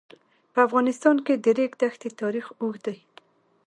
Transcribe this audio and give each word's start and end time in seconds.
په 0.53 0.59
افغانستان 0.67 1.15
کې 1.25 1.33
د 1.37 1.41
د 1.43 1.47
ریګ 1.57 1.71
دښتې 1.81 2.09
تاریخ 2.21 2.45
اوږد 2.61 2.81
دی. 2.85 2.97